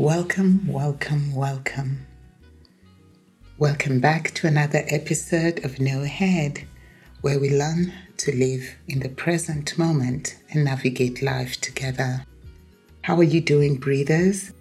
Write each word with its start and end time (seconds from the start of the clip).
Welcome, 0.00 0.66
welcome, 0.66 1.34
welcome. 1.34 2.06
Welcome 3.58 4.00
back 4.00 4.30
to 4.36 4.46
another 4.46 4.82
episode 4.88 5.62
of 5.62 5.78
No 5.78 6.04
Head, 6.04 6.66
where 7.20 7.38
we 7.38 7.50
learn 7.50 7.92
to 8.16 8.34
live 8.34 8.76
in 8.88 9.00
the 9.00 9.10
present 9.10 9.76
moment 9.76 10.36
and 10.52 10.64
navigate 10.64 11.20
life 11.20 11.60
together. 11.60 12.24
How 13.02 13.16
are 13.16 13.22
you 13.22 13.42
doing, 13.42 13.76
breathers? 13.76 14.54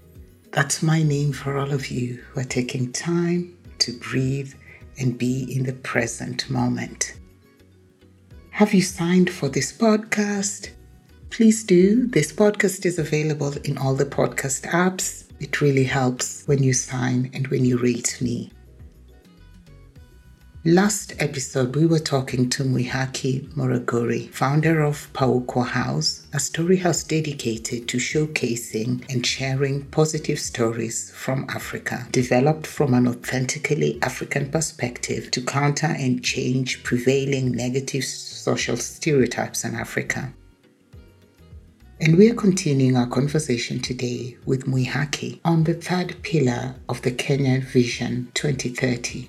That's 0.51 0.83
my 0.83 1.03
name 1.03 1.31
for 1.31 1.57
all 1.57 1.71
of 1.71 1.89
you 1.89 2.15
who 2.15 2.41
are 2.41 2.55
taking 2.59 2.91
time 2.91 3.57
to 3.77 3.93
breathe 3.93 4.53
and 4.99 5.17
be 5.17 5.43
in 5.55 5.63
the 5.63 5.71
present 5.71 6.49
moment. 6.49 7.13
Have 8.49 8.73
you 8.73 8.81
signed 8.81 9.29
for 9.29 9.47
this 9.47 9.71
podcast? 9.71 10.71
Please 11.29 11.63
do. 11.63 12.07
This 12.07 12.33
podcast 12.33 12.85
is 12.85 12.99
available 12.99 13.53
in 13.63 13.77
all 13.77 13.95
the 13.95 14.03
podcast 14.03 14.63
apps. 14.71 15.28
It 15.39 15.61
really 15.61 15.85
helps 15.85 16.43
when 16.45 16.61
you 16.61 16.73
sign 16.73 17.31
and 17.33 17.47
when 17.47 17.65
you 17.65 17.77
rate 17.77 18.17
me. 18.21 18.51
Last 20.65 21.13
episode, 21.19 21.73
we 21.73 21.85
were 21.85 21.99
talking 21.99 22.49
to 22.49 22.65
Mwihaki 22.65 23.47
Muraguri, 23.53 24.29
founder 24.33 24.81
of 24.83 25.07
Paukwa 25.13 25.65
House, 25.65 26.27
a 26.33 26.39
story 26.39 26.75
house 26.75 27.01
dedicated 27.05 27.87
to 27.87 27.97
showcasing 27.97 29.09
and 29.09 29.25
sharing 29.25 29.85
positive 29.85 30.37
stories 30.37 31.11
from 31.15 31.45
Africa, 31.47 32.05
developed 32.11 32.67
from 32.67 32.93
an 32.93 33.07
authentically 33.07 33.97
African 34.01 34.51
perspective 34.51 35.31
to 35.31 35.41
counter 35.41 35.87
and 35.87 36.21
change 36.21 36.83
prevailing 36.83 37.53
negative 37.53 38.03
social 38.03 38.75
stereotypes 38.75 39.63
in 39.63 39.75
Africa. 39.75 40.33
And 42.01 42.17
we 42.17 42.29
are 42.31 42.35
continuing 42.35 42.95
our 42.95 43.07
conversation 43.07 43.81
today 43.81 44.37
with 44.45 44.65
Mwihaki 44.65 45.41
on 45.43 45.65
the 45.65 45.73
third 45.73 46.15
pillar 46.23 46.75
of 46.87 47.01
the 47.01 47.11
Kenya 47.11 47.59
Vision 47.59 48.31
2030 48.35 49.27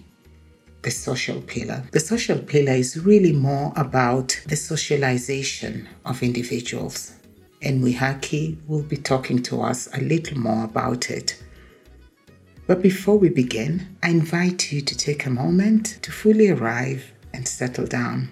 the 0.83 0.91
social 0.91 1.41
pillar. 1.43 1.83
The 1.91 2.01
social 2.01 2.39
pillar 2.39 2.73
is 2.73 2.97
really 3.05 3.33
more 3.33 3.73
about 3.77 4.41
the 4.47 4.57
socialization 4.57 5.89
of 6.07 6.23
individuals. 6.23 7.17
And 7.61 7.83
Mwihaki 7.83 8.57
will 8.67 8.85
be 8.85 8.97
talking 8.97 9.43
to 9.43 9.63
us 9.63 9.89
a 9.93 10.01
little 10.01 10.39
more 10.39 10.65
about 10.65 11.11
it. 11.11 11.43
But 12.67 12.83
before 12.83 13.19
we 13.19 13.31
begin, 13.31 13.97
I 14.03 14.11
invite 14.11 14.73
you 14.73 14.81
to 14.81 14.97
take 14.97 15.27
a 15.27 15.31
moment 15.31 15.99
to 16.03 16.13
fully 16.13 16.49
arrive 16.49 17.13
and 17.35 17.47
settle 17.47 17.87
down. 17.87 18.29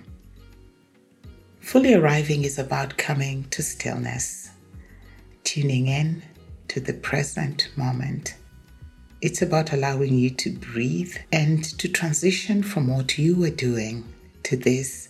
Fully 1.68 1.94
arriving 1.94 2.44
is 2.44 2.58
about 2.58 2.96
coming 2.96 3.44
to 3.50 3.62
stillness, 3.62 4.50
tuning 5.44 5.86
in 5.86 6.22
to 6.68 6.80
the 6.80 6.94
present 6.94 7.68
moment 7.76 8.34
it's 9.20 9.42
about 9.42 9.72
allowing 9.72 10.14
you 10.14 10.30
to 10.30 10.50
breathe 10.50 11.16
and 11.32 11.64
to 11.78 11.88
transition 11.88 12.62
from 12.62 12.86
what 12.86 13.18
you 13.18 13.34
were 13.34 13.50
doing 13.50 14.04
to 14.44 14.56
this 14.56 15.08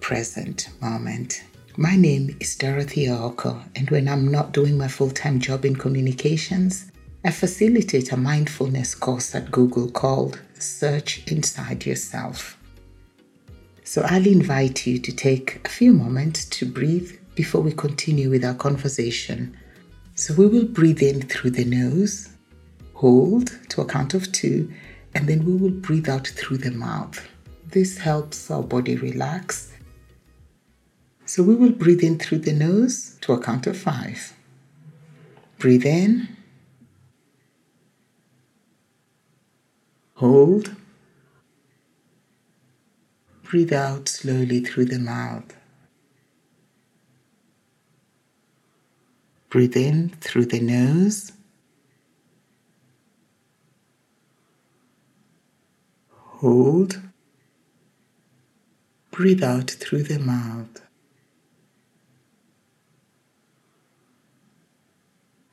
present 0.00 0.68
moment. 0.80 1.44
My 1.76 1.94
name 1.94 2.36
is 2.40 2.56
Dorothy 2.56 3.06
Aoko, 3.06 3.62
and 3.76 3.88
when 3.90 4.08
I'm 4.08 4.30
not 4.30 4.52
doing 4.52 4.76
my 4.76 4.88
full 4.88 5.10
time 5.10 5.38
job 5.38 5.64
in 5.64 5.76
communications, 5.76 6.90
I 7.24 7.30
facilitate 7.30 8.10
a 8.10 8.16
mindfulness 8.16 8.94
course 8.94 9.34
at 9.34 9.52
Google 9.52 9.90
called 9.90 10.40
Search 10.58 11.24
Inside 11.30 11.86
Yourself. 11.86 12.58
So 13.86 14.02
I'll 14.02 14.26
invite 14.26 14.84
you 14.84 14.98
to 14.98 15.12
take 15.12 15.64
a 15.64 15.68
few 15.68 15.92
moments 15.92 16.44
to 16.46 16.66
breathe 16.66 17.12
before 17.36 17.60
we 17.60 17.72
continue 17.72 18.28
with 18.28 18.44
our 18.44 18.52
conversation. 18.52 19.56
So 20.16 20.34
we 20.34 20.48
will 20.48 20.64
breathe 20.64 21.02
in 21.02 21.22
through 21.22 21.52
the 21.52 21.64
nose 21.64 22.30
hold 22.94 23.56
to 23.68 23.80
a 23.82 23.84
count 23.84 24.12
of 24.12 24.32
two, 24.32 24.72
and 25.14 25.28
then 25.28 25.44
we 25.44 25.54
will 25.54 25.70
breathe 25.70 26.08
out 26.08 26.26
through 26.26 26.58
the 26.58 26.72
mouth. 26.72 27.28
This 27.68 27.98
helps 27.98 28.50
our 28.50 28.62
body 28.62 28.96
relax. 28.96 29.72
So 31.24 31.44
we 31.44 31.54
will 31.54 31.72
breathe 31.72 32.02
in 32.02 32.18
through 32.18 32.38
the 32.38 32.54
nose 32.54 33.16
to 33.20 33.34
a 33.34 33.40
count 33.40 33.68
of 33.68 33.76
five. 33.76 34.32
Breathe 35.58 35.86
in. 35.86 36.28
Hold. 40.14 40.74
Breathe 43.48 43.72
out 43.72 44.08
slowly 44.08 44.58
through 44.58 44.86
the 44.86 44.98
mouth. 44.98 45.54
Breathe 49.50 49.76
in 49.76 50.08
through 50.20 50.46
the 50.46 50.58
nose. 50.58 51.30
Hold. 56.10 57.00
Breathe 59.12 59.44
out 59.44 59.70
through 59.70 60.02
the 60.02 60.18
mouth. 60.18 60.82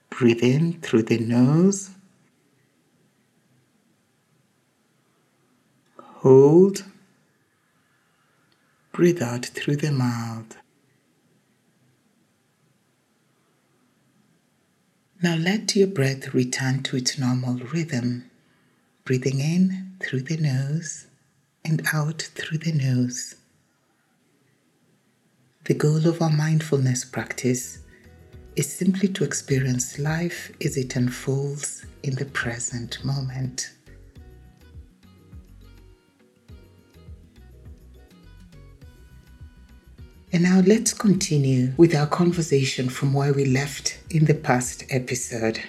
Breathe 0.09 0.41
in 0.41 0.81
through 0.81 1.03
the 1.03 1.19
nose. 1.19 1.91
Hold. 5.99 6.85
Breathe 8.93 9.23
out 9.23 9.47
through 9.47 9.77
the 9.77 9.91
mouth. 9.91 10.55
Now 15.21 15.35
let 15.35 15.75
your 15.75 15.87
breath 15.87 16.35
return 16.35 16.83
to 16.83 16.97
its 16.97 17.17
normal 17.17 17.55
rhythm 17.55 18.29
breathing 19.03 19.39
in 19.39 19.95
through 19.99 20.21
the 20.21 20.37
nose 20.37 21.07
and 21.65 21.81
out 21.91 22.21
through 22.35 22.59
the 22.59 22.71
nose. 22.71 23.35
The 25.63 25.73
goal 25.73 26.07
of 26.07 26.21
our 26.21 26.29
mindfulness 26.29 27.03
practice 27.03 27.79
is 28.55 28.71
simply 28.71 29.09
to 29.09 29.23
experience 29.23 29.97
life 29.97 30.51
as 30.63 30.77
it 30.77 30.95
unfolds 30.95 31.83
in 32.03 32.13
the 32.15 32.25
present 32.25 33.03
moment. 33.03 33.71
And 40.33 40.41
now 40.41 40.61
let's 40.65 40.95
continue 40.95 41.73
with 41.77 41.93
our 41.93 42.07
conversation 42.07 42.89
from 42.89 43.13
where 43.13 43.31
we 43.31 43.45
left 43.45 43.99
in 44.09 44.25
the 44.25 44.33
past 44.33 44.83
episode. 44.89 45.59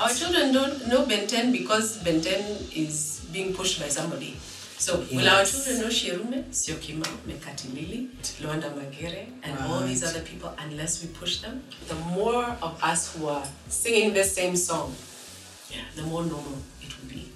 Our 0.00 0.14
children 0.14 0.54
don't 0.54 0.88
know 0.88 1.04
Ben 1.04 1.26
10 1.26 1.52
because 1.52 2.02
Ben 2.02 2.22
10 2.22 2.40
is 2.74 3.28
being 3.30 3.52
pushed 3.52 3.78
by 3.78 3.88
somebody. 3.88 4.38
So 4.78 5.00
yes. 5.00 5.10
will 5.10 5.28
our 5.28 5.44
children 5.44 5.80
know 5.80 5.88
Sherume, 5.88 6.44
Syokimau, 6.50 7.10
Mekatilili, 7.26 8.10
Luanda 8.40 8.72
Magere, 8.72 9.26
and 9.42 9.58
right. 9.58 9.68
all 9.68 9.80
these 9.80 10.04
other 10.04 10.20
people 10.20 10.54
unless 10.56 11.02
we 11.02 11.08
push 11.08 11.40
them? 11.40 11.64
The 11.88 11.96
more 11.96 12.44
of 12.62 12.78
us 12.80 13.16
who 13.16 13.26
are 13.26 13.44
singing 13.68 14.14
the 14.14 14.22
same 14.22 14.54
song, 14.54 14.94
yeah, 15.68 15.80
the 15.96 16.02
more 16.02 16.22
normal 16.22 16.58
it 16.80 16.94
will 16.96 17.08
be. 17.08 17.28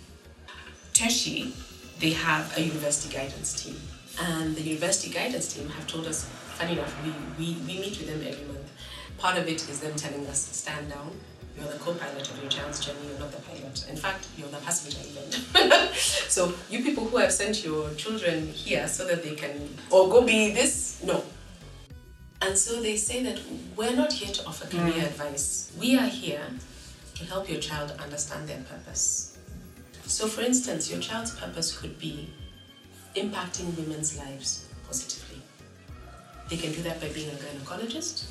TESHE, 0.92 1.52
they 1.98 2.10
have 2.10 2.56
a 2.56 2.62
university 2.62 3.12
guidance 3.12 3.60
team. 3.60 3.76
And 4.20 4.54
the 4.54 4.62
university 4.62 5.10
guidance 5.12 5.52
team 5.52 5.68
have 5.68 5.86
told 5.88 6.06
us, 6.06 6.24
funny 6.54 6.74
enough, 6.74 6.94
we, 7.04 7.10
we, 7.38 7.54
we 7.66 7.80
meet 7.80 7.98
with 7.98 8.06
them 8.06 8.20
every 8.20 8.46
month. 8.46 8.70
Part 9.18 9.36
of 9.36 9.48
it 9.48 9.68
is 9.68 9.80
them 9.80 9.96
telling 9.96 10.24
us, 10.28 10.38
stand 10.38 10.90
down, 10.90 11.10
you're 11.56 11.66
the 11.70 11.78
co-pilot 11.78 12.30
of 12.30 12.40
your 12.40 12.50
child's 12.50 12.84
journey, 12.84 12.98
you're 13.08 13.18
not 13.18 13.32
the 13.32 13.40
pilot. 13.42 13.84
In 13.90 13.96
fact, 13.96 14.26
you're 14.38 14.48
the 14.48 14.58
passenger 14.58 14.98
even. 15.10 15.88
so 16.32 16.54
you 16.70 16.82
people 16.82 17.04
who 17.04 17.18
have 17.18 17.30
sent 17.30 17.62
your 17.62 17.90
children 17.94 18.46
here 18.46 18.88
so 18.88 19.06
that 19.06 19.22
they 19.22 19.34
can 19.34 19.68
or 19.90 20.08
go 20.08 20.22
be 20.22 20.50
this, 20.52 21.02
no. 21.04 21.22
And 22.40 22.56
so 22.56 22.80
they 22.80 22.96
say 22.96 23.22
that 23.22 23.38
we're 23.76 23.94
not 23.94 24.14
here 24.14 24.32
to 24.32 24.46
offer 24.46 24.66
career 24.66 25.04
mm. 25.04 25.06
advice. 25.06 25.70
We 25.78 25.98
are 25.98 26.06
here 26.06 26.46
to 27.16 27.24
help 27.26 27.50
your 27.50 27.60
child 27.60 27.92
understand 28.00 28.48
their 28.48 28.62
purpose. 28.62 29.36
So 30.06 30.26
for 30.26 30.40
instance, 30.40 30.90
your 30.90 31.00
child's 31.00 31.38
purpose 31.38 31.76
could 31.76 31.98
be 31.98 32.30
impacting 33.14 33.76
women's 33.76 34.16
lives 34.16 34.66
positively. 34.86 35.42
They 36.48 36.56
can 36.56 36.72
do 36.72 36.82
that 36.82 36.98
by 36.98 37.10
being 37.10 37.28
a 37.28 37.34
gynecologist, 37.34 38.24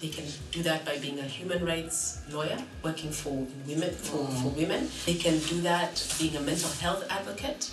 they 0.00 0.08
can 0.08 0.24
do 0.50 0.62
that 0.62 0.84
by 0.84 0.98
being 0.98 1.18
a 1.18 1.22
human 1.22 1.64
rights 1.64 2.20
lawyer, 2.30 2.58
working 2.82 3.10
for 3.10 3.46
women 3.66 3.94
for, 3.94 4.18
mm. 4.18 4.42
for 4.42 4.48
women. 4.48 4.90
They 5.06 5.14
can 5.14 5.38
do 5.38 5.60
that 5.62 6.14
being 6.18 6.36
a 6.36 6.40
mental 6.40 6.70
health 6.70 7.04
advocate. 7.10 7.70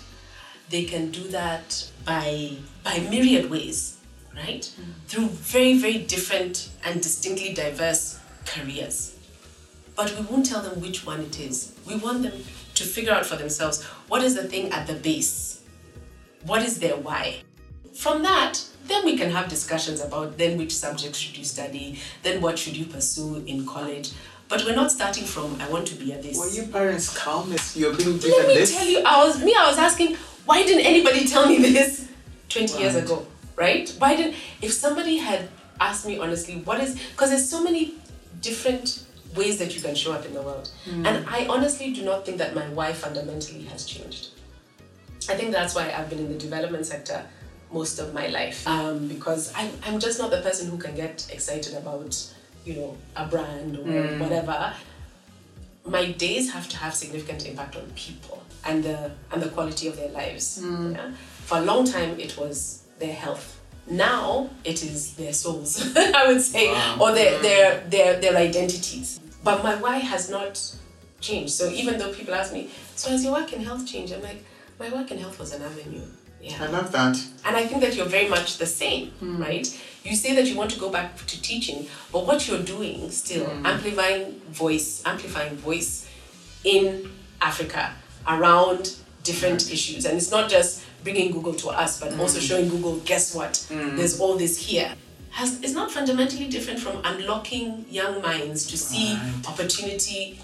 They 0.70 0.84
can 0.84 1.10
do 1.10 1.28
that 1.28 1.90
by 2.04 2.56
by 2.82 3.00
myriad 3.10 3.50
ways, 3.50 3.98
right? 4.34 4.62
Mm. 4.62 5.08
Through 5.08 5.28
very, 5.28 5.78
very 5.78 5.98
different 5.98 6.70
and 6.84 7.02
distinctly 7.02 7.52
diverse 7.52 8.18
careers. 8.46 9.16
But 9.94 10.18
we 10.18 10.24
won't 10.24 10.46
tell 10.46 10.62
them 10.62 10.80
which 10.80 11.04
one 11.04 11.20
it 11.20 11.38
is. 11.38 11.74
We 11.86 11.96
want 11.96 12.22
them 12.22 12.44
to 12.74 12.84
figure 12.84 13.12
out 13.12 13.26
for 13.26 13.36
themselves 13.36 13.82
what 14.08 14.22
is 14.22 14.34
the 14.34 14.44
thing 14.44 14.72
at 14.72 14.86
the 14.86 14.94
base 14.94 15.52
What 16.44 16.62
is 16.62 16.80
their 16.80 16.96
why? 16.96 17.42
From 17.94 18.22
that, 18.22 18.64
then 18.86 19.04
we 19.04 19.16
can 19.16 19.30
have 19.30 19.48
discussions 19.48 20.00
about 20.00 20.38
then 20.38 20.58
which 20.58 20.74
subjects 20.74 21.18
should 21.18 21.36
you 21.36 21.44
study, 21.44 21.98
then 22.22 22.40
what 22.40 22.58
should 22.58 22.76
you 22.76 22.86
pursue 22.86 23.42
in 23.46 23.66
college. 23.66 24.12
But 24.48 24.64
we're 24.64 24.74
not 24.74 24.90
starting 24.90 25.24
from 25.24 25.56
I 25.60 25.68
want 25.70 25.86
to 25.88 25.94
be 25.94 26.12
a 26.12 26.20
this. 26.20 26.38
Were 26.38 26.48
your 26.48 26.66
parents 26.66 27.16
calm 27.16 27.52
as 27.52 27.76
you're 27.76 27.94
being 27.94 28.18
given 28.18 28.38
Let 28.38 28.48
me 28.48 28.54
this? 28.54 28.74
tell 28.74 28.86
you, 28.86 29.02
I 29.04 29.24
was 29.24 29.42
me. 29.42 29.54
I 29.56 29.66
was 29.66 29.78
asking, 29.78 30.16
why 30.44 30.62
didn't 30.62 30.84
anybody 30.84 31.26
tell 31.26 31.48
me 31.48 31.58
this 31.58 32.06
twenty 32.48 32.78
years 32.78 32.94
ago? 32.94 33.26
Right? 33.56 33.94
Why 33.98 34.16
didn't? 34.16 34.36
If 34.60 34.72
somebody 34.72 35.16
had 35.18 35.48
asked 35.80 36.06
me 36.06 36.18
honestly, 36.18 36.56
what 36.56 36.80
is? 36.80 36.98
Because 37.12 37.30
there's 37.30 37.48
so 37.48 37.62
many 37.62 37.94
different 38.40 39.06
ways 39.34 39.58
that 39.58 39.74
you 39.74 39.80
can 39.80 39.94
show 39.94 40.12
up 40.12 40.26
in 40.26 40.34
the 40.34 40.42
world, 40.42 40.70
hmm. 40.84 41.06
and 41.06 41.24
I 41.26 41.46
honestly 41.46 41.92
do 41.92 42.04
not 42.04 42.26
think 42.26 42.36
that 42.38 42.54
my 42.54 42.68
why 42.68 42.92
fundamentally 42.92 43.62
has 43.64 43.86
changed. 43.86 44.30
I 45.30 45.34
think 45.34 45.52
that's 45.52 45.74
why 45.74 45.90
I've 45.92 46.10
been 46.10 46.18
in 46.18 46.28
the 46.28 46.38
development 46.38 46.84
sector 46.84 47.24
most 47.72 47.98
of 47.98 48.12
my 48.12 48.26
life 48.28 48.66
um, 48.68 49.08
because 49.08 49.52
I'm, 49.56 49.70
I'm 49.84 49.98
just 49.98 50.18
not 50.18 50.30
the 50.30 50.40
person 50.40 50.70
who 50.70 50.78
can 50.78 50.94
get 50.94 51.28
excited 51.32 51.74
about 51.74 52.32
you 52.64 52.74
know 52.74 52.96
a 53.16 53.26
brand 53.26 53.76
or 53.76 53.82
mm. 53.82 54.18
whatever 54.18 54.74
my 55.84 56.12
days 56.12 56.52
have 56.52 56.68
to 56.68 56.76
have 56.76 56.94
significant 56.94 57.46
impact 57.46 57.76
on 57.76 57.90
people 57.96 58.42
and 58.64 58.84
the 58.84 59.10
and 59.32 59.42
the 59.42 59.48
quality 59.48 59.88
of 59.88 59.96
their 59.96 60.10
lives. 60.10 60.62
Mm. 60.62 60.94
Yeah? 60.94 61.12
For 61.44 61.58
a 61.58 61.62
long 61.62 61.84
time, 61.84 62.18
it 62.20 62.36
was 62.38 62.84
their 62.98 63.12
health. 63.12 63.60
Now 63.90 64.50
it 64.64 64.84
is 64.84 65.14
their 65.14 65.32
souls, 65.32 65.92
I 65.96 66.26
would 66.28 66.40
say, 66.40 66.70
or 67.00 67.12
their, 67.12 67.38
mm. 67.38 67.42
their 67.42 67.80
their 67.88 68.20
their 68.20 68.36
identities. 68.36 69.20
But 69.42 69.64
my 69.64 69.74
why 69.76 69.96
has 69.98 70.30
not 70.30 70.60
changed. 71.20 71.52
So 71.52 71.68
even 71.68 71.98
though 71.98 72.12
people 72.12 72.34
ask 72.34 72.52
me, 72.52 72.70
so 72.94 73.10
has 73.10 73.24
your 73.24 73.32
work 73.32 73.52
in 73.52 73.62
health 73.62 73.86
changed? 73.86 74.12
I'm 74.12 74.22
like, 74.22 74.44
my 74.78 74.88
work 74.92 75.10
in 75.10 75.18
health 75.18 75.38
was 75.38 75.52
an 75.52 75.62
avenue. 75.62 76.06
Yeah. 76.42 76.56
I 76.60 76.66
love 76.66 76.90
that. 76.92 77.16
And 77.44 77.56
I 77.56 77.66
think 77.66 77.82
that 77.82 77.94
you're 77.94 78.06
very 78.06 78.28
much 78.28 78.58
the 78.58 78.66
same, 78.66 79.10
hmm. 79.10 79.40
right? 79.40 79.66
You 80.04 80.16
say 80.16 80.34
that 80.34 80.46
you 80.46 80.56
want 80.56 80.72
to 80.72 80.80
go 80.80 80.90
back 80.90 81.16
to 81.16 81.40
teaching, 81.40 81.86
but 82.10 82.26
what 82.26 82.48
you're 82.48 82.62
doing 82.62 83.10
still, 83.10 83.46
hmm. 83.46 83.64
amplifying 83.64 84.40
voice, 84.50 85.02
amplifying 85.06 85.56
voice 85.56 86.08
in 86.64 87.10
Africa 87.40 87.92
around 88.26 88.96
different 89.22 89.62
hmm. 89.62 89.72
issues. 89.72 90.04
And 90.04 90.16
it's 90.16 90.32
not 90.32 90.50
just 90.50 90.84
bringing 91.04 91.30
Google 91.30 91.54
to 91.54 91.68
us, 91.68 92.00
but 92.00 92.18
also 92.18 92.40
showing 92.40 92.68
Google, 92.68 92.96
guess 93.00 93.34
what? 93.34 93.64
There's 93.70 94.20
all 94.20 94.36
this 94.36 94.56
here. 94.66 94.94
Has, 95.30 95.60
is 95.62 95.74
not 95.74 95.90
fundamentally 95.90 96.48
different 96.48 96.78
from 96.78 97.00
unlocking 97.04 97.86
young 97.88 98.20
minds 98.20 98.66
to 98.66 98.76
see 98.76 99.14
Right. 99.14 99.48
opportunity 99.48 100.38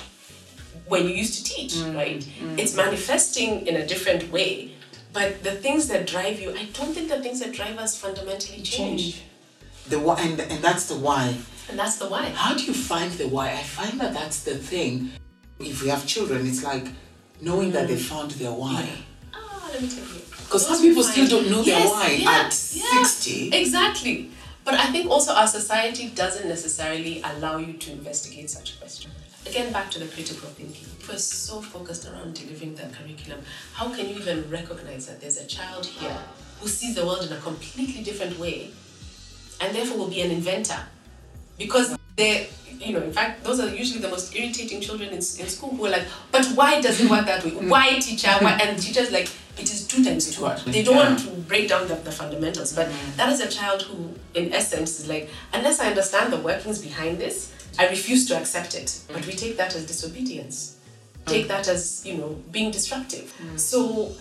when 0.87 1.07
you 1.07 1.15
used 1.15 1.35
to 1.39 1.45
teach, 1.45 1.77
right? 1.95 2.27
It's 2.57 2.75
manifesting 2.75 3.67
in 3.67 3.77
a 3.77 3.87
different 3.87 4.33
way. 4.33 4.73
But 5.19 5.43
the 5.43 5.51
things 5.51 5.89
that 5.89 6.07
drive 6.07 6.39
you, 6.41 6.51
I 6.53 6.67
don't 6.73 6.95
think 6.95 7.09
the 7.09 7.21
things 7.21 7.41
that 7.41 7.53
drive 7.53 7.77
us 7.77 7.99
fundamentally 7.99 8.63
change. 8.63 9.25
The 9.89 9.99
why, 9.99 10.21
and, 10.21 10.39
and 10.39 10.63
that's 10.63 10.87
the 10.87 10.95
why. 10.95 11.37
And 11.69 11.77
that's 11.77 11.97
the 11.97 12.07
why. 12.07 12.27
How 12.27 12.55
do 12.55 12.63
you 12.63 12.73
find 12.73 13.11
the 13.11 13.27
why? 13.27 13.51
I 13.51 13.65
find 13.65 13.99
that 14.01 14.15
that's 14.15 14.45
the 14.45 14.55
thing. 14.55 15.11
If 15.59 15.83
we 15.83 15.89
have 15.89 16.07
children, 16.07 16.47
it's 16.47 16.63
like 16.63 16.87
knowing 17.41 17.73
that 17.73 17.89
they 17.89 17.97
found 17.97 18.31
their 18.43 18.53
why. 18.53 18.89
Ah, 19.35 19.69
let 19.73 19.83
me 19.83 19.89
tell 19.89 20.05
you. 20.05 20.23
Because 20.45 20.65
some 20.65 20.77
Those 20.77 20.83
who 20.83 20.89
people 20.91 21.03
still 21.03 21.27
don't 21.27 21.51
know 21.51 21.65
their 21.65 21.81
why 21.81 22.11
yeah, 22.11 22.31
at 22.31 22.73
yeah, 22.73 23.03
60. 23.03 23.51
Exactly. 23.55 24.31
But 24.65 24.75
I 24.75 24.87
think 24.93 25.11
also 25.11 25.33
our 25.33 25.49
society 25.49 26.11
doesn't 26.11 26.49
necessarily 26.49 27.23
allow 27.23 27.57
you 27.57 27.73
to 27.73 27.91
investigate 27.91 28.51
such 28.51 28.79
questions. 28.79 29.18
Again, 29.47 29.73
back 29.73 29.91
to 29.93 29.99
the 29.99 30.07
critical 30.07 30.49
thinking. 30.51 30.87
We're 31.09 31.17
so 31.17 31.61
focused 31.61 32.07
around 32.07 32.35
delivering 32.35 32.75
the 32.75 32.83
curriculum, 32.83 33.41
how 33.73 33.89
can 33.95 34.09
you 34.09 34.17
even 34.17 34.49
recognize 34.51 35.07
that 35.07 35.21
there's 35.21 35.39
a 35.39 35.47
child 35.47 35.87
here 35.87 36.19
who 36.61 36.69
sees 36.69 36.95
the 36.95 37.07
world 37.07 37.25
in 37.25 37.33
a 37.33 37.41
completely 37.41 38.03
different 38.03 38.39
way 38.39 38.71
and 39.61 39.75
therefore 39.75 39.99
will 39.99 40.09
be 40.09 40.21
an 40.21 40.31
inventor? 40.31 40.81
Because 41.57 41.97
they, 42.17 42.49
you 42.79 42.93
know, 42.93 43.03
in 43.03 43.13
fact, 43.13 43.43
those 43.43 43.59
are 43.61 43.69
usually 43.75 44.01
the 44.01 44.09
most 44.09 44.35
irritating 44.37 44.81
children 44.81 45.09
in, 45.11 45.17
in 45.17 45.23
school 45.23 45.71
who 45.71 45.87
are 45.87 45.91
like, 45.91 46.07
but 46.31 46.45
why 46.49 46.81
does 46.81 47.01
it 47.01 47.11
work 47.11 47.25
that 47.27 47.45
way? 47.45 47.53
Mm. 47.53 47.69
Why, 47.69 47.99
teacher? 47.99 48.29
Why? 48.41 48.53
And 48.63 48.79
teachers 48.79 49.11
like, 49.11 49.31
it 49.57 49.65
is 49.65 49.87
two 49.87 50.05
times 50.05 50.31
two. 50.35 50.71
They 50.71 50.83
don't 50.85 50.97
want 50.97 51.19
to 51.21 51.31
break 51.31 51.69
down 51.69 51.89
the, 51.89 51.95
the 51.95 52.13
fundamentals. 52.13 52.73
But 52.75 52.89
mm. 52.89 53.17
that 53.17 53.33
is 53.33 53.41
a 53.41 53.49
child 53.49 53.83
who, 53.83 54.15
in 54.35 54.53
essence, 54.53 55.01
is 55.01 55.09
like, 55.09 55.31
unless 55.53 55.81
I 55.81 55.89
understand 55.89 56.33
the 56.33 56.39
workings 56.39 56.81
behind 56.81 57.19
this, 57.19 57.53
I 57.79 57.89
refuse 57.89 58.27
to 58.29 58.37
accept 58.37 58.75
it. 58.75 59.01
But 59.13 59.27
we 59.27 59.33
take 59.33 59.57
that 59.57 59.75
as 59.75 59.87
disobedience. 59.87 60.79
Take 61.27 61.45
mm. 61.45 61.49
that 61.49 61.69
as, 61.69 62.05
you 62.05 62.17
know, 62.17 62.37
being 62.51 62.71
disruptive. 62.71 63.33
Mm. 63.41 63.59
So 63.59 64.13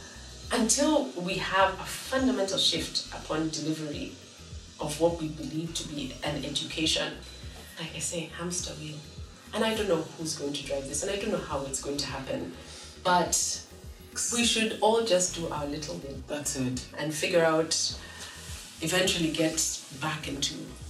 until 0.52 1.06
we 1.22 1.36
have 1.36 1.74
a 1.74 1.84
fundamental 1.84 2.58
shift 2.58 3.14
upon 3.14 3.50
delivery 3.50 4.14
of 4.80 5.00
what 5.02 5.20
we 5.20 5.30
believe 5.30 5.74
to 5.74 5.88
be 5.88 6.14
an 6.24 6.46
education, 6.46 7.14
like 7.80 7.96
I 7.96 8.00
say, 8.00 8.30
hamster 8.38 8.74
wheel. 8.74 8.98
And 9.54 9.64
I 9.64 9.74
don't 9.76 9.88
know 9.88 10.04
who's 10.18 10.38
going 10.38 10.54
to 10.54 10.66
drive 10.66 10.88
this, 10.88 11.04
and 11.04 11.12
I 11.12 11.16
don't 11.16 11.32
know 11.32 11.38
how 11.38 11.62
it's 11.64 11.82
going 11.82 11.98
to 11.98 12.06
happen. 12.06 12.54
But 13.04 13.64
we 14.34 14.44
should 14.44 14.78
all 14.82 15.04
just 15.04 15.36
do 15.36 15.48
our 15.48 15.66
little 15.66 15.96
bit 15.96 16.28
That's 16.28 16.58
it. 16.58 16.86
and 16.98 17.14
figure 17.14 17.44
out, 17.44 17.98
eventually 18.82 19.32
get 19.32 19.82
back 20.02 20.28
into, 20.28 20.56
I 20.56 20.58
don't 20.58 20.68
know. 20.68 20.87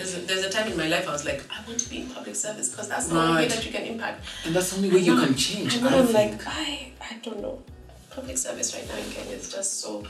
There's 0.00 0.16
a, 0.16 0.20
there's 0.20 0.44
a 0.44 0.48
time 0.48 0.72
in 0.72 0.78
my 0.78 0.88
life 0.88 1.06
I 1.06 1.12
was 1.12 1.26
like, 1.26 1.44
I 1.50 1.62
want 1.66 1.78
to 1.78 1.90
be 1.90 2.00
in 2.00 2.08
public 2.08 2.34
service 2.34 2.70
because 2.70 2.88
that's 2.88 3.08
the 3.08 3.20
only 3.20 3.42
way 3.42 3.48
that 3.48 3.66
you 3.66 3.70
can 3.70 3.82
impact. 3.82 4.24
And 4.46 4.56
that's 4.56 4.70
the 4.70 4.76
only 4.76 4.90
way 4.90 5.00
you 5.00 5.14
can 5.14 5.34
change. 5.34 5.76
And 5.76 5.86
I 5.86 5.98
I'm 5.98 6.10
like, 6.10 6.40
I, 6.46 6.92
I 7.02 7.16
don't 7.22 7.42
know. 7.42 7.62
Public 8.08 8.38
service 8.38 8.74
right 8.74 8.88
now 8.88 8.96
in 8.96 9.10
Kenya 9.10 9.36
is 9.36 9.52
just 9.52 9.80
so. 9.80 10.02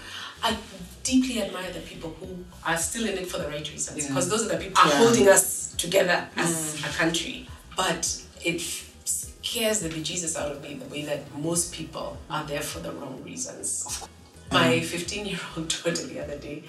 I 0.45 0.57
deeply 1.03 1.43
admire 1.43 1.73
the 1.73 1.81
people 1.81 2.11
who 2.21 2.45
are 2.65 2.77
still 2.77 3.05
in 3.09 3.19
it 3.19 3.27
for 3.27 3.39
the 3.39 3.49
right 3.49 3.69
reasons 3.69 3.99
Yeah. 3.99 4.09
because 4.09 4.31
those 4.31 4.47
are 4.47 4.51
the 4.51 4.59
people 4.59 4.81
who 4.81 4.89
Yeah. 4.89 4.95
are 4.95 4.99
holding 4.99 5.29
us 5.29 5.75
together 5.77 6.29
mm. 6.37 6.43
as 6.43 6.85
a 6.85 6.89
country. 6.97 7.49
But 7.77 8.23
it 8.45 8.61
scares 9.05 9.81
the 9.81 9.89
bejesus 9.89 10.37
out 10.41 10.53
of 10.53 10.63
me 10.63 10.75
the 10.75 10.87
way 10.87 11.03
that 11.05 11.37
most 11.37 11.75
people 11.75 12.17
are 12.31 12.45
there 12.45 12.63
for 12.63 12.79
the 12.79 12.93
wrong 12.93 13.21
reasons. 13.25 14.07
My 14.53 14.75
mm. 14.79 14.85
15 14.85 15.27
year 15.27 15.41
old 15.57 15.69
daughter 15.85 16.07
the 16.07 16.21
other 16.21 16.39
day 16.39 16.63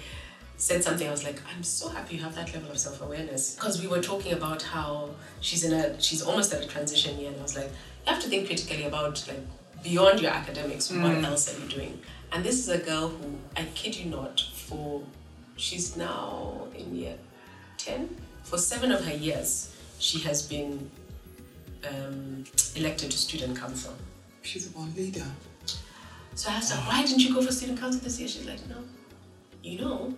said 0.62 0.84
something. 0.84 1.08
I 1.08 1.10
was 1.10 1.24
like, 1.24 1.42
I'm 1.52 1.64
so 1.64 1.88
happy 1.88 2.14
you 2.16 2.22
have 2.22 2.36
that 2.36 2.54
level 2.54 2.70
of 2.70 2.78
self 2.78 3.02
awareness 3.02 3.56
because 3.56 3.82
we 3.82 3.88
were 3.88 4.00
talking 4.00 4.32
about 4.32 4.62
how 4.62 5.10
she's 5.40 5.64
in 5.64 5.72
a 5.72 6.00
she's 6.00 6.22
almost 6.22 6.54
at 6.54 6.64
a 6.64 6.68
transition 6.68 7.18
year, 7.18 7.30
and 7.30 7.40
I 7.40 7.42
was 7.42 7.56
like, 7.56 7.70
you 8.06 8.12
have 8.12 8.22
to 8.22 8.28
think 8.28 8.46
critically 8.46 8.84
about 8.84 9.24
like 9.26 9.40
beyond 9.82 10.20
your 10.20 10.30
academics, 10.30 10.92
what 10.92 11.24
else 11.24 11.52
are 11.52 11.60
you 11.60 11.68
doing? 11.68 11.98
And 12.30 12.44
this 12.44 12.56
is 12.60 12.68
a 12.68 12.78
girl 12.78 13.08
who 13.08 13.38
I 13.56 13.64
kid 13.74 13.96
you 13.96 14.08
not 14.08 14.40
for 14.54 15.02
she's 15.56 15.96
now 15.96 16.68
in 16.76 16.94
year 16.94 17.16
ten. 17.76 18.16
For 18.44 18.58
seven 18.58 18.92
of 18.92 19.04
her 19.04 19.16
years, 19.16 19.74
she 19.98 20.20
has 20.20 20.42
been 20.42 20.88
um, 21.88 22.44
elected 22.76 23.10
to 23.10 23.18
student 23.18 23.58
council. 23.58 23.94
She's 24.42 24.68
a 24.68 24.70
born 24.70 24.94
leader. 24.94 25.26
So 26.34 26.50
I 26.50 26.54
asked 26.54 26.72
her, 26.72 26.80
why 26.88 27.04
didn't 27.04 27.20
you 27.20 27.34
go 27.34 27.42
for 27.42 27.52
student 27.52 27.80
council 27.80 28.00
this 28.00 28.18
year? 28.18 28.28
She's 28.28 28.46
like, 28.46 28.66
no. 28.68 28.76
You 29.62 29.78
know, 29.80 30.14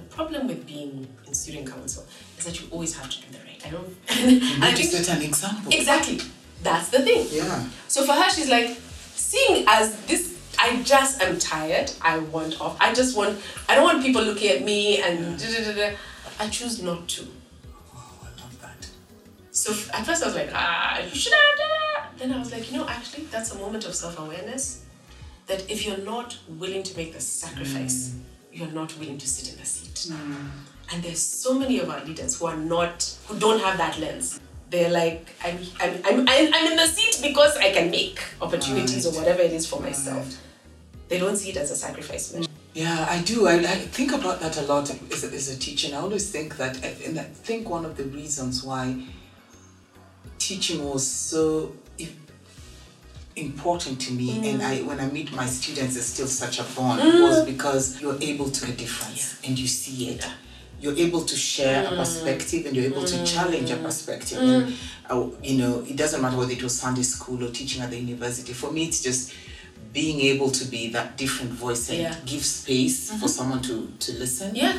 the 0.00 0.14
problem 0.14 0.46
with 0.48 0.66
being 0.66 1.06
in 1.26 1.34
student 1.34 1.70
council 1.70 2.06
is 2.38 2.44
that 2.44 2.60
you 2.60 2.68
always 2.70 2.96
have 2.96 3.10
to 3.10 3.20
do 3.20 3.26
the 3.32 3.38
right. 3.44 3.66
I 3.66 3.70
don't. 3.70 3.96
I 4.10 4.70
need 4.70 4.76
to 4.76 4.82
think 4.84 5.04
set 5.04 5.16
an 5.16 5.22
example. 5.22 5.72
exactly. 5.72 6.18
That's 6.62 6.88
the 6.88 7.00
thing. 7.00 7.26
Yeah. 7.30 7.66
So 7.88 8.04
for 8.04 8.12
her, 8.12 8.30
she's 8.30 8.48
like, 8.50 8.76
seeing 9.14 9.64
as 9.68 10.00
this, 10.06 10.38
I 10.58 10.82
just 10.82 11.22
am 11.22 11.38
tired. 11.38 11.92
I 12.02 12.18
want 12.18 12.60
off. 12.60 12.76
I 12.80 12.92
just 12.94 13.16
want. 13.16 13.38
I 13.68 13.74
don't 13.74 13.84
want 13.84 14.02
people 14.02 14.22
looking 14.22 14.50
at 14.50 14.62
me 14.64 15.00
and. 15.02 15.38
Da, 15.38 15.46
da, 15.46 15.64
da, 15.64 15.90
da. 15.90 15.96
I 16.38 16.48
choose 16.48 16.82
not 16.82 17.08
to. 17.08 17.26
Oh, 17.94 18.18
I 18.22 18.40
love 18.40 18.60
that. 18.62 18.88
So 19.50 19.72
at 19.92 20.06
first 20.06 20.22
I 20.22 20.26
was 20.26 20.34
like, 20.34 20.50
ah, 20.54 20.98
you 21.00 21.14
should 21.14 21.32
have 21.32 21.58
done 21.58 21.68
that. 21.68 22.18
Then 22.18 22.32
I 22.32 22.38
was 22.38 22.52
like, 22.52 22.70
you 22.70 22.78
know, 22.78 22.86
actually, 22.88 23.24
that's 23.24 23.52
a 23.54 23.58
moment 23.58 23.86
of 23.86 23.94
self 23.94 24.18
awareness. 24.18 24.84
That 25.46 25.68
if 25.70 25.84
you're 25.84 25.98
not 25.98 26.38
willing 26.48 26.82
to 26.84 26.96
make 26.96 27.12
the 27.12 27.20
sacrifice, 27.20 28.14
you're 28.52 28.68
not 28.68 28.96
willing 28.98 29.18
to 29.18 29.28
sit 29.28 29.52
in 29.52 29.60
the 29.60 29.66
seat. 29.66 30.12
Hmm. 30.12 30.48
And 30.92 31.02
there's 31.02 31.20
so 31.20 31.58
many 31.58 31.78
of 31.78 31.88
our 31.88 32.04
leaders 32.04 32.38
who 32.38 32.46
are 32.46 32.56
not, 32.56 33.16
who 33.26 33.38
don't 33.38 33.60
have 33.60 33.78
that 33.78 33.98
lens. 33.98 34.40
They're 34.70 34.90
like, 34.90 35.28
I'm, 35.44 35.58
I'm, 35.80 36.00
I'm, 36.04 36.28
I'm 36.28 36.70
in 36.70 36.76
the 36.76 36.86
seat 36.86 37.22
because 37.22 37.56
I 37.56 37.72
can 37.72 37.90
make 37.90 38.22
opportunities 38.40 39.06
or 39.06 39.12
whatever 39.12 39.42
it 39.42 39.52
is 39.52 39.66
for 39.66 39.80
myself. 39.80 40.40
They 41.08 41.18
don't 41.18 41.36
see 41.36 41.50
it 41.50 41.56
as 41.56 41.70
a 41.70 41.76
sacrifice. 41.76 42.32
measure. 42.32 42.48
Yeah, 42.72 43.06
I 43.08 43.20
do. 43.22 43.48
I, 43.48 43.54
I 43.54 43.74
think 43.74 44.12
about 44.12 44.40
that 44.40 44.56
a 44.58 44.62
lot 44.62 44.90
as 44.90 45.24
a, 45.24 45.34
as 45.34 45.48
a 45.48 45.58
teacher. 45.58 45.88
And 45.88 45.96
I 45.96 46.00
always 46.00 46.30
think 46.30 46.56
that, 46.56 46.84
and 47.04 47.18
I 47.18 47.24
think 47.24 47.68
one 47.68 47.84
of 47.84 47.96
the 47.96 48.04
reasons 48.04 48.62
why 48.62 49.02
teaching 50.38 50.84
was 50.84 51.06
so 51.06 51.72
important 53.40 54.00
to 54.02 54.12
me, 54.12 54.50
and 54.50 54.60
mm. 54.60 54.64
I 54.64 54.82
when 54.82 55.00
I 55.00 55.06
meet 55.06 55.32
my 55.32 55.46
students, 55.46 55.94
there's 55.94 56.06
still 56.06 56.26
such 56.26 56.60
a 56.60 56.64
bond, 56.74 57.00
mm. 57.00 57.22
was 57.22 57.44
because 57.44 58.00
you're 58.00 58.18
able 58.20 58.50
to 58.50 58.66
make 58.66 58.74
a 58.74 58.78
difference 58.78 59.40
and 59.44 59.58
you 59.58 59.66
see 59.66 60.10
it. 60.10 60.26
You're 60.80 60.96
able 60.96 61.22
to 61.24 61.36
share 61.36 61.84
a 61.86 61.90
mm. 61.90 61.96
perspective 61.96 62.66
and 62.66 62.74
you're 62.74 62.86
able 62.86 63.04
to 63.04 63.24
challenge 63.24 63.70
a 63.70 63.76
perspective. 63.76 64.38
And, 64.38 64.74
uh, 65.10 65.28
you 65.42 65.58
know, 65.58 65.84
it 65.86 65.96
doesn't 65.96 66.22
matter 66.22 66.38
whether 66.38 66.52
it 66.52 66.62
was 66.62 66.78
Sunday 66.78 67.02
school 67.02 67.44
or 67.44 67.50
teaching 67.50 67.82
at 67.82 67.90
the 67.90 67.98
university. 67.98 68.54
For 68.54 68.70
me, 68.72 68.84
it's 68.84 69.02
just 69.02 69.34
being 69.92 70.20
able 70.20 70.50
to 70.50 70.64
be 70.64 70.88
that 70.90 71.18
different 71.18 71.52
voice 71.52 71.90
and 71.90 71.98
Yeah. 71.98 72.10
Mm-hmm. 72.12 72.24
give 72.26 72.44
space 72.44 73.10
for 73.10 73.16
mm-hmm. 73.16 73.26
someone 73.26 73.62
to, 73.62 73.92
to 73.98 74.12
listen. 74.12 74.54
Yeah. 74.54 74.78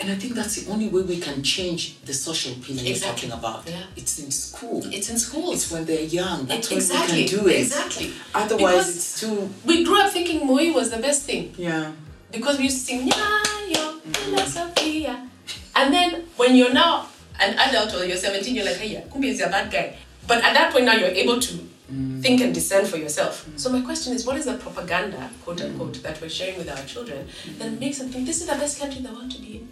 And 0.00 0.10
I 0.10 0.16
think 0.16 0.34
that's 0.34 0.56
the 0.56 0.70
only 0.72 0.88
way 0.88 1.02
we 1.02 1.18
can 1.20 1.42
change 1.42 2.00
the 2.02 2.12
social 2.12 2.54
pillar 2.62 2.82
you're 2.82 2.96
talking 2.98 3.30
about. 3.30 3.66
Yeah. 3.66 3.82
It's 3.96 4.18
in 4.18 4.30
school. 4.30 4.82
It's 4.86 5.08
in 5.08 5.18
school. 5.18 5.52
It's 5.52 5.70
when 5.70 5.84
they're 5.84 6.02
young. 6.02 6.46
That's 6.46 6.68
when 6.68 6.78
exactly. 6.78 7.22
we 7.22 7.28
can 7.28 7.38
do 7.38 7.48
it. 7.48 7.60
Exactly. 7.60 8.12
Otherwise, 8.34 8.74
Because 8.74 8.96
it's 8.96 9.20
too. 9.20 9.50
we 9.64 9.84
grew 9.84 10.00
up 10.00 10.10
thinking 10.10 10.46
Moi 10.46 10.72
was 10.72 10.90
the 10.90 10.98
best 10.98 11.22
thing. 11.22 11.54
Yeah. 11.56 11.92
because 12.34 12.58
we 12.58 12.64
used 12.64 12.78
to 12.80 12.84
sing 12.84 13.08
Nyayo, 13.08 14.00
Philosophia. 14.00 15.28
And 15.76 15.92
then 15.94 16.24
when 16.36 16.56
you're 16.56 16.72
now 16.72 17.08
an 17.40 17.56
adult 17.58 17.94
or 17.94 18.04
you're 18.04 18.16
17, 18.16 18.54
you're 18.54 18.64
like, 18.64 18.76
hey, 18.76 18.88
yeah, 18.88 19.02
Kumbi 19.02 19.26
is 19.26 19.40
a 19.40 19.48
bad 19.48 19.70
guy. 19.70 19.96
But 20.26 20.38
at 20.38 20.54
that 20.54 20.72
point 20.72 20.84
now 20.86 20.94
you're 20.94 21.08
able 21.08 21.38
to 21.40 21.54
mm. 21.92 22.20
think 22.22 22.40
and 22.40 22.52
discern 22.54 22.86
for 22.86 22.96
yourself. 22.96 23.46
Mm. 23.46 23.58
So 23.60 23.70
my 23.70 23.80
question 23.82 24.12
is, 24.14 24.26
what 24.26 24.36
is 24.36 24.46
the 24.46 24.54
propaganda, 24.54 25.30
quote 25.44 25.60
unquote, 25.60 26.02
that 26.02 26.20
we're 26.20 26.28
sharing 26.28 26.58
with 26.58 26.68
our 26.68 26.84
children 26.84 27.28
that 27.58 27.78
makes 27.78 27.98
them 27.98 28.08
think 28.08 28.26
this 28.26 28.40
is 28.40 28.46
the 28.46 28.54
best 28.54 28.80
country 28.80 29.00
they 29.00 29.10
want 29.10 29.32
to 29.32 29.40
be 29.40 29.56
in? 29.58 29.68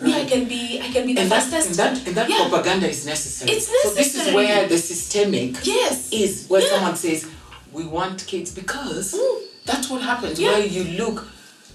Me, 0.00 0.14
I 0.14 0.24
can 0.26 0.44
be, 0.46 0.80
I 0.80 0.88
can 0.92 1.06
be 1.06 1.12
the 1.14 1.22
And 1.22 1.30
that, 1.30 1.42
fastest. 1.42 1.68
and 1.70 1.76
that, 1.96 2.06
and 2.06 2.16
that 2.16 2.30
yeah. 2.30 2.48
propaganda 2.48 2.88
is 2.88 3.04
necessary. 3.04 3.50
It's 3.50 3.66
necessary. 3.68 3.94
So 3.94 3.94
this 4.00 4.14
is 4.28 4.34
where 4.34 4.68
the 4.68 4.78
systemic 4.78 5.66
Yes. 5.66 6.12
is, 6.12 6.46
where 6.48 6.60
Yeah. 6.62 6.68
someone 6.70 6.96
says, 6.96 7.26
we 7.72 7.84
want 7.84 8.24
kids 8.26 8.52
because 8.52 9.12
Mm. 9.14 9.38
that's 9.66 9.90
what 9.90 10.02
happens. 10.02 10.38
Yeah. 10.38 10.52
Where 10.52 10.64
you 10.66 10.84
look, 11.02 11.26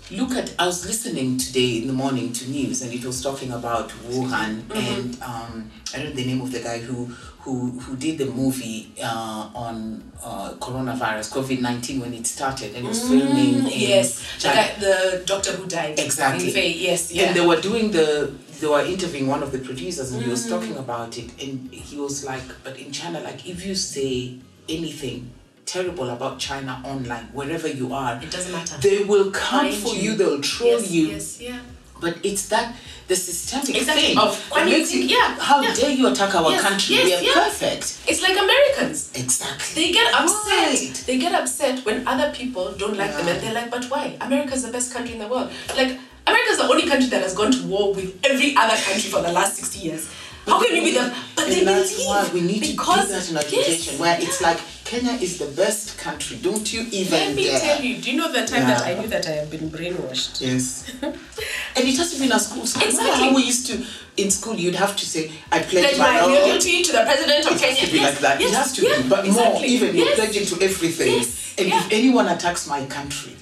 look 0.09 0.31
at, 0.35 0.53
I 0.57 0.65
was 0.67 0.85
listening 0.85 1.37
today 1.37 1.77
in 1.81 1.87
the 1.87 1.93
morning 1.93 2.31
to 2.33 2.49
news 2.49 2.81
and 2.81 2.93
it 2.93 3.03
was 3.03 3.21
talking 3.21 3.51
about 3.51 3.89
Wuhan 4.09 4.61
Mm-hmm. 4.69 4.77
and 4.77 5.17
um, 5.21 5.71
I 5.93 5.97
don't 5.97 6.09
know 6.09 6.15
the 6.15 6.25
name 6.25 6.41
of 6.41 6.51
the 6.53 6.59
guy 6.61 6.79
who, 6.79 7.13
who, 7.43 7.71
who 7.79 7.95
did 7.97 8.17
the 8.17 8.25
movie 8.27 8.91
uh, 9.03 9.49
on 9.53 10.01
uh, 10.23 10.53
coronavirus, 10.59 11.31
COVID 11.33 11.59
19 11.61 11.99
when 11.99 12.13
it 12.13 12.25
started 12.25 12.73
and 12.75 12.87
was 12.87 13.01
filming. 13.07 13.55
in 13.55 13.61
Mm, 13.65 13.71
yes, 13.89 14.07
the, 14.35 14.39
China. 14.41 14.55
guy, 14.55 14.79
the 14.79 15.23
doctor 15.25 15.51
who 15.51 15.67
died. 15.67 15.99
Exactly. 15.99 16.49
Faye, 16.51 16.71
yes, 16.71 17.11
yeah. 17.11 17.23
And 17.27 17.35
they 17.35 17.45
were 17.45 17.59
doing 17.59 17.91
the 17.91 18.33
they 18.61 18.67
were 18.67 18.81
interviewing 18.81 19.27
one 19.27 19.43
of 19.43 19.51
the 19.51 19.59
producers 19.59 20.13
and 20.13 20.21
he 20.21 20.27
Mm. 20.29 20.31
was 20.31 20.47
talking 20.47 20.77
about 20.77 21.17
it 21.17 21.29
and 21.43 21.69
he 21.73 21.97
was 21.99 22.23
like, 22.23 22.43
but 22.63 22.77
in 22.79 22.91
China, 22.93 23.19
like 23.19 23.45
if 23.47 23.65
you 23.65 23.75
say 23.75 24.37
anything 24.69 25.31
terrible 25.65 26.09
about 26.11 26.39
China 26.39 26.81
online, 26.85 27.25
wherever 27.33 27.67
you 27.67 27.93
are, 27.93 28.21
it 28.23 28.31
doesn't 28.31 28.53
matter. 28.53 28.75
they 28.81 29.03
will 29.03 29.31
come 29.31 29.65
Find 29.69 29.75
for 29.75 29.93
you. 29.95 30.11
you, 30.11 30.15
they'll 30.15 30.41
troll 30.41 30.79
yes, 30.79 30.91
you. 30.91 31.07
Yes, 31.07 31.41
yeah. 31.41 31.59
But 31.99 32.17
it's 32.23 32.47
that 32.49 32.75
the 33.07 33.15
systemic 33.15 33.75
Exactly. 33.75 34.01
thing. 34.03 34.17
Of 34.17 34.31
that 34.49 34.55
when 34.55 34.67
you 34.67 34.77
makes 34.77 34.91
think- 34.91 35.09
you- 35.11 35.17
yeah, 35.17 35.35
How 35.39 35.61
yeah. 35.61 35.73
dare 35.73 35.89
you 35.91 36.07
attack 36.07 36.33
our 36.35 36.51
Yes, 36.51 36.61
country? 36.61 36.95
yes, 36.95 37.05
we 37.05 37.13
are 37.15 37.21
yeah. 37.23 37.43
perfect. 37.43 37.97
It's 38.07 38.21
like 38.21 38.37
Americans. 38.37 39.09
Exactly. 39.13 39.75
They 39.87 39.91
get 39.91 40.13
upset. 40.13 40.47
Right. 40.47 41.03
They 41.07 41.17
get 41.17 41.33
upset 41.33 41.85
when 41.85 42.07
other 42.07 42.31
people 42.31 42.71
don't 42.77 42.97
like 42.97 43.15
them, 43.17 43.27
and 43.27 43.41
they're 43.41 43.53
like, 43.53 43.69
"But 43.69 43.85
why? 43.91 44.15
America's 44.21 44.63
the 44.63 44.71
best 44.71 44.93
country 44.93 45.13
in 45.13 45.19
the 45.19 45.27
world. 45.27 45.51
Like, 45.75 45.99
America's 46.25 46.57
the 46.57 46.67
only 46.71 46.87
country 46.87 47.09
that 47.09 47.21
has 47.21 47.33
gone 47.33 47.51
to 47.51 47.63
war 47.67 47.93
with 47.93 48.09
every 48.23 48.55
other 48.55 48.77
country 48.77 49.09
for 49.09 49.21
the 49.21 49.31
last 49.31 49.57
sixty 49.57 49.79
years. 49.79 50.07
How 50.47 50.59
can 50.61 50.75
you 50.75 50.81
be 50.83 50.91
the? 50.91 51.13
But 51.35 51.47
they 51.47 51.63
believe 51.63 52.05
why 52.05 52.29
we 52.33 52.41
need 52.41 52.61
because 52.61 53.07
to 53.07 53.07
do 53.07 53.33
that 53.33 53.47
in 53.51 53.59
yes, 53.59 53.67
education, 53.67 53.99
where 53.99 54.17
it's 54.19 54.41
like 54.41 54.59
Kenya 54.93 55.13
is 55.13 55.39
the 55.39 55.47
best 55.47 55.97
country. 55.97 56.37
Don't 56.37 56.71
you 56.71 56.81
even 56.91 57.11
Let 57.11 57.35
me 57.35 57.45
dare. 57.45 57.59
tell 57.59 57.81
you. 57.83 57.97
Do 57.99 58.11
you 58.11 58.17
know 58.17 58.31
the 58.31 58.45
time 58.45 58.67
that 58.67 58.83
I 58.83 58.93
knew 58.93 59.07
that 59.07 59.25
I 59.27 59.31
have 59.31 59.49
been 59.49 59.67
brainwashed? 59.71 60.39
Yes. 60.39 60.85
and 61.01 61.83
it 61.89 61.97
has 61.97 62.13
to 62.13 62.19
be 62.19 62.25
in 62.27 62.31
our 62.31 62.37
school. 62.37 62.61
Exactly. 62.61 63.09
how 63.09 63.33
we 63.33 63.41
used 63.43 63.65
to 63.71 63.83
in 64.21 64.29
school 64.29 64.53
you'd 64.53 64.75
have 64.75 64.95
to 64.95 65.03
say, 65.03 65.31
I 65.51 65.63
pledge 65.63 65.95
Pledge 65.95 65.97
my 65.97 66.21
loyalty 66.21 66.83
to 66.83 66.91
the 66.91 67.01
president 67.09 67.47
of 67.47 67.53
It 67.53 67.59
Kenya. 67.59 67.75
has 67.75 67.87
to 67.87 67.91
be 67.91 67.97
yes, 67.97 68.13
like 68.13 68.21
that. 68.21 68.39
Yes, 68.39 68.51
it 68.51 68.55
has 68.55 68.73
to 68.73 68.81
yeah, 68.87 69.01
be. 69.01 69.09
But 69.09 69.25
more, 69.25 69.25
exactly. 69.25 69.67
even 69.69 69.95
you're 69.95 70.05
yes. 70.05 70.15
pledging 70.19 70.45
to 70.45 70.63
everything. 70.63 71.07
Yes, 71.07 71.55
And 71.57 71.67
yeah. 71.69 71.79
if 71.79 71.91
anyone 71.91 72.27
attacks 72.27 72.67
my 72.67 72.85
country, 72.85 73.33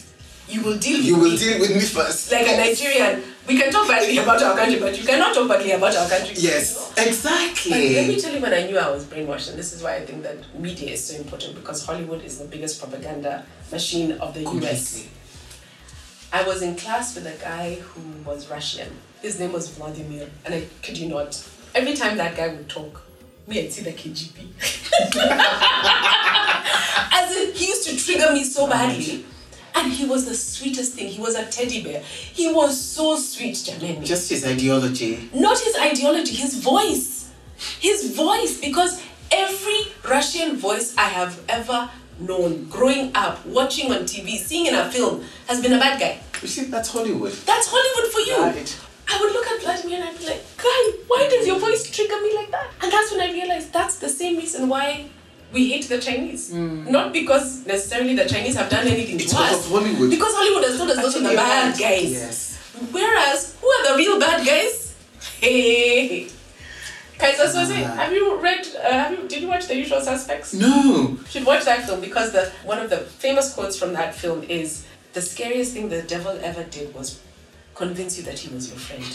You 0.47 0.61
will 0.63 0.77
deal. 0.77 0.99
you 1.01 1.15
with 1.15 1.23
will 1.23 1.31
me. 1.31 1.37
deal 1.37 1.59
with 1.59 1.75
me 1.75 1.81
first. 1.81 2.31
like 2.31 2.47
a 2.47 2.55
Nigerian. 2.63 3.23
We 3.51 3.57
can 3.57 3.69
talk 3.69 3.85
badly 3.85 4.17
about 4.17 4.41
our 4.41 4.55
country, 4.55 4.79
but 4.79 4.97
you 4.97 5.05
cannot 5.05 5.35
talk 5.35 5.49
badly 5.49 5.71
about 5.71 5.93
our 5.93 6.07
country. 6.07 6.35
Yes, 6.37 6.93
But 6.95 7.05
let 7.05 8.07
me 8.07 8.21
tell 8.21 8.33
you 8.33 8.41
when 8.41 8.53
I 8.53 8.65
knew 8.65 8.77
I 8.77 8.89
was 8.89 9.03
brainwashed, 9.03 9.49
and 9.49 9.59
this 9.59 9.73
is 9.73 9.83
why 9.83 9.97
I 9.97 10.05
think 10.05 10.23
that 10.23 10.37
media 10.57 10.91
is 10.91 11.03
so 11.03 11.17
important 11.17 11.55
because 11.55 11.85
Hollywood 11.85 12.23
is 12.23 12.39
the 12.39 12.45
biggest 12.45 12.79
propaganda 12.79 13.45
machine 13.69 14.13
of 14.13 14.33
the 14.33 14.43
US. 14.43 15.05
I 16.31 16.43
was 16.43 16.61
in 16.61 16.77
class 16.77 17.13
with 17.13 17.25
a 17.27 17.35
guy 17.43 17.75
who 17.75 18.01
was 18.23 18.49
Russian. 18.49 18.87
His 19.21 19.37
name 19.37 19.51
was 19.51 19.67
Vladimir, 19.67 20.29
and 20.45 20.53
I 20.53 20.63
could 20.81 20.97
you 20.97 21.09
not, 21.09 21.45
every 21.75 21.93
time 21.93 22.15
that 22.17 22.37
guy 22.37 22.47
would 22.47 22.69
talk, 22.69 23.01
me, 23.47 23.59
I'd 23.59 23.73
see 23.73 23.81
the 23.81 23.91
KGB. 23.91 24.47
As 27.11 27.35
in, 27.35 27.53
he 27.53 27.67
used 27.67 27.85
to 27.89 27.97
trigger 27.97 28.31
me 28.31 28.45
so 28.45 28.65
badly. 28.67 29.25
And 29.81 29.91
he 29.91 30.05
was 30.05 30.25
the 30.25 30.35
sweetest 30.35 30.93
thing. 30.93 31.07
He 31.07 31.19
was 31.19 31.35
a 31.35 31.45
teddy 31.47 31.83
bear. 31.83 32.01
He 32.01 32.51
was 32.53 32.79
so 32.79 33.15
sweet, 33.17 33.55
Jameni 33.55 34.05
Just 34.05 34.29
his 34.29 34.45
ideology. 34.45 35.29
not 35.33 35.57
his 35.59 35.75
ideology, 35.75 36.35
his 36.35 36.59
voice. 36.59 37.31
His 37.79 38.15
voice, 38.15 38.59
because 38.61 39.01
every 39.31 39.81
Russian 40.07 40.55
voice 40.57 40.95
I 40.97 41.09
have 41.09 41.41
ever 41.49 41.89
known 42.19 42.65
growing 42.69 43.11
up, 43.15 43.43
watching 43.45 43.91
on 43.91 44.01
TV, 44.03 44.37
seeing 44.37 44.67
in 44.67 44.75
a 44.75 44.91
film, 44.91 45.23
has 45.47 45.61
been 45.61 45.73
a 45.73 45.79
bad 45.79 45.99
guy. 45.99 46.19
You 46.41 46.47
see, 46.47 46.65
that's 46.65 46.89
Hollywood. 46.91 47.31
That's 47.31 47.67
Hollywood 47.69 48.11
for 48.11 48.19
you. 48.19 48.37
Right. 48.37 48.79
I 49.11 49.19
would 49.19 49.33
look 49.33 49.47
at 49.47 49.61
Vladimir 49.61 49.99
and 49.99 50.09
I'd 50.09 50.17
be 50.19 50.25
like, 50.25 50.43
guy, 50.57 50.97
why 51.07 51.27
does 51.29 51.45
your 51.47 51.59
voice 51.59 51.89
trigger 51.89 52.21
me 52.21 52.35
like 52.35 52.51
that? 52.51 52.67
And 52.81 52.91
that's 52.91 53.11
when 53.11 53.21
I 53.21 53.31
realized 53.31 53.73
that's 53.73 53.97
the 53.99 54.09
same 54.09 54.37
reason 54.37 54.69
why 54.69 55.09
we 55.53 55.69
hate 55.71 55.87
the 55.89 55.99
Chinese. 55.99 56.53
Not 56.53 57.11
because 57.13 57.65
necessarily 57.65 58.15
the 58.15 58.25
Chinese 58.27 58.55
have 58.55 58.69
done 58.69 58.87
anything 58.87 59.15
It's 59.19 59.31
to 59.31 59.37
because 59.37 59.53
us. 59.59 59.65
of 59.65 59.71
Hollywood. 59.71 60.09
Because 60.09 60.33
Hollywood 60.33 60.63
has 60.63 60.77
told 60.77 60.89
us 60.91 60.97
those 61.01 61.15
are 61.17 61.19
the 61.19 61.29
Actually, 61.29 61.35
bad 61.35 61.71
right. 61.71 61.79
guys. 61.79 62.11
Yes. 62.11 62.57
Whereas, 62.91 63.55
who 63.59 63.67
are 63.67 63.91
the 63.91 63.97
real 63.97 64.19
bad 64.19 64.45
guys? 64.45 64.95
Hey, 65.39 66.27
Keyser 67.19 67.47
Soze, 67.53 67.83
Ah. 67.85 67.95
have 67.95 68.11
you 68.13 68.39
read? 68.39 68.65
Uh, 68.83 68.91
have 68.91 69.11
you? 69.11 69.27
Did 69.27 69.41
you 69.43 69.47
watch 69.47 69.67
The 69.67 69.75
Usual 69.75 70.01
Suspects? 70.01 70.53
No. 70.53 71.17
You 71.19 71.19
should 71.29 71.45
watch 71.45 71.65
that 71.65 71.85
film 71.85 72.01
because 72.01 72.31
the 72.31 72.51
one 72.63 72.79
of 72.79 72.89
the 72.89 72.97
famous 72.97 73.53
quotes 73.53 73.77
from 73.77 73.93
that 73.93 74.15
film 74.15 74.41
is 74.43 74.83
the 75.13 75.21
scariest 75.21 75.73
thing 75.73 75.89
the 75.89 76.01
devil 76.01 76.39
ever 76.41 76.63
did 76.63 76.95
was 76.95 77.19
convince 77.81 78.17
you 78.17 78.23
that 78.23 78.37
he 78.39 78.53
was 78.53 78.69
your 78.69 78.79
friend. 78.79 79.05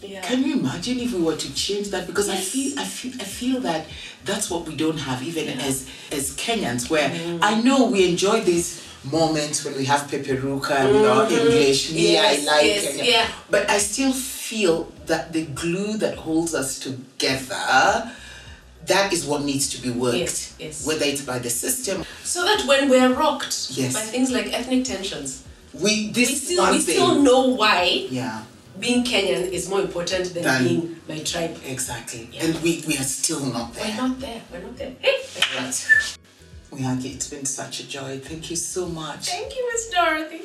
Yeah. 0.00 0.20
Can 0.22 0.44
you 0.44 0.58
imagine 0.58 0.98
if 1.00 1.12
we 1.12 1.20
were 1.22 1.36
to 1.36 1.54
change 1.54 1.88
that? 1.90 2.06
Because 2.06 2.28
I 2.28 2.36
feel, 2.36 2.78
I 2.78 2.84
feel, 2.84 3.12
I 3.14 3.24
feel 3.24 3.60
that 3.62 3.86
that's 4.24 4.50
what 4.50 4.66
we 4.68 4.76
don't 4.76 4.98
have, 4.98 5.22
even 5.22 5.48
as 5.60 5.88
as 6.12 6.36
Kenyans. 6.36 6.90
Where 6.90 7.08
mm. 7.08 7.38
I 7.42 7.60
know 7.62 7.86
we 7.86 8.08
enjoy 8.10 8.40
these 8.42 8.68
moments 9.10 9.64
when 9.64 9.76
we 9.76 9.84
have 9.86 10.02
peperuka 10.02 10.92
with 10.92 11.06
our 11.06 11.24
mm-hmm. 11.24 11.34
English. 11.34 11.92
Me, 11.92 12.12
Yes, 12.12 12.46
I 12.46 12.52
like 12.52 12.66
yes, 12.66 12.96
Kenya. 12.96 13.04
yeah. 13.04 13.26
But 13.50 13.70
I 13.70 13.78
still 13.78 14.12
feel 14.12 14.92
that 15.06 15.32
the 15.32 15.46
glue 15.46 15.96
that 15.98 16.16
holds 16.18 16.54
us 16.54 16.78
together. 16.78 18.12
That 18.86 19.14
is 19.14 19.24
what 19.24 19.40
needs 19.42 19.70
to 19.70 19.80
be 19.80 19.90
worked. 19.90 20.18
Yes, 20.18 20.54
yes. 20.58 20.86
Whether 20.86 21.06
it's 21.06 21.22
by 21.22 21.38
the 21.38 21.48
system, 21.48 22.04
so 22.22 22.44
that 22.44 22.66
when 22.68 22.90
we're 22.90 23.14
rocked 23.14 23.70
Yes. 23.70 23.94
by 23.94 24.00
things 24.00 24.30
like 24.30 24.52
ethnic 24.52 24.84
tensions, 24.84 25.42
we 25.82 26.10
this 26.12 26.28
we 26.30 26.34
still 26.36 26.70
we 26.70 26.80
still 26.80 27.20
know 27.22 27.48
why 27.48 28.06
yeah, 28.10 28.44
being 28.78 29.04
Kenyan 29.04 29.50
is 29.50 29.68
more 29.68 29.80
important 29.80 30.32
than 30.34 30.42
Than- 30.42 30.64
being 30.64 30.96
my 31.08 31.18
tribe. 31.20 31.56
exactly. 31.66 32.28
Yeah. 32.32 32.44
And 32.46 32.62
we 32.62 32.82
we 32.86 32.96
are 32.96 33.04
still 33.04 33.44
not 33.46 33.74
there. 33.74 33.84
We're 33.88 33.96
not 34.08 34.20
there. 34.20 34.42
We're 34.52 34.60
not 34.62 34.76
there. 34.76 34.94
Hey. 35.00 35.16
Right. 35.56 36.18
Mwihaki, 36.70 37.14
it's 37.14 37.28
been 37.30 37.44
such 37.46 37.80
a 37.80 37.86
joy. 37.88 38.18
Thank 38.18 38.50
you 38.50 38.56
so 38.56 38.88
much. 38.88 39.28
Thank 39.28 39.54
you, 39.56 39.68
Miss 39.72 39.90
Dorothy. 39.90 40.42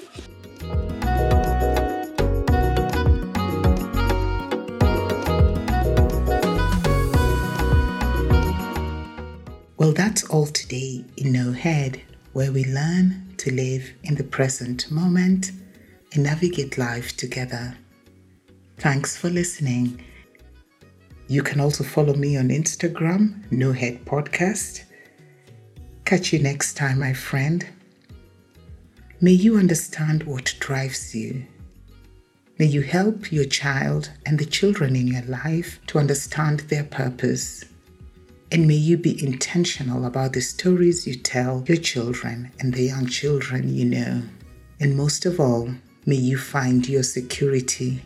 Well, 9.78 9.94
that's 9.94 10.26
all 10.26 10.46
today 10.48 11.06
in 11.16 11.32
No 11.32 11.54
Head, 11.54 12.02
where 12.34 12.52
we 12.52 12.66
learn 12.66 13.29
to 13.40 13.54
live 13.54 13.92
in 14.04 14.16
the 14.16 14.24
present 14.24 14.92
moment 14.92 15.52
and 16.14 16.24
navigate 16.24 16.78
life 16.78 17.16
together. 17.18 17.76
Thanks 18.78 19.18
for 19.18 19.30
listening. 19.30 20.04
You 21.28 21.44
can 21.44 21.60
also 21.60 21.84
follow 21.84 22.14
me 22.14 22.38
on 22.38 22.50
Instagram, 22.50 23.52
No 23.52 23.72
Head 23.72 24.04
Podcast. 24.06 24.84
Catch 26.06 26.34
you 26.34 26.40
next 26.40 26.76
time, 26.76 27.00
my 27.00 27.14
friend. 27.14 27.68
May 29.22 29.34
you 29.34 29.58
understand 29.58 30.24
what 30.24 30.56
drives 30.60 31.14
you. 31.14 31.46
May 32.58 32.66
you 32.66 32.82
help 32.82 33.32
your 33.32 33.46
child 33.46 34.12
and 34.26 34.40
the 34.40 34.46
children 34.46 34.96
in 34.96 35.08
your 35.08 35.22
life 35.24 35.80
to 35.88 36.00
understand 36.00 36.62
their 36.62 36.84
purpose. 36.84 37.64
And 38.52 38.68
may 38.68 38.76
you 38.76 38.98
be 38.98 39.24
intentional 39.24 40.06
about 40.06 40.34
the 40.34 40.42
stories 40.42 41.06
you 41.06 41.16
tell 41.16 41.64
your 41.68 41.78
children 41.78 42.52
and 42.60 42.74
the 42.74 42.84
young 42.84 43.06
children 43.06 43.74
you 43.74 43.86
know. 43.86 44.24
And 44.80 44.98
most 44.98 45.26
of 45.26 45.40
all, 45.40 45.70
may 46.06 46.16
you 46.16 46.38
find 46.38 46.88
your 46.88 47.04
security 47.04 48.02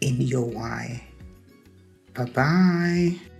in 0.00 0.20
your 0.20 0.44
why. 0.44 1.04
Bye 2.14 2.24
bye. 2.24 3.35